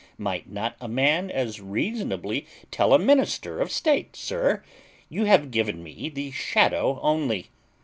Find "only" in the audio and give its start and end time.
7.03-7.49